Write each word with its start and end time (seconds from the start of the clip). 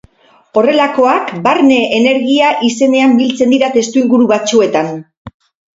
Horrelakoak 0.61 1.29
barne-energia 1.47 2.49
izenean 2.71 3.17
biltzen 3.21 3.57
dira 3.57 3.73
testuinguru 3.79 4.31
batzuetan. 4.37 4.93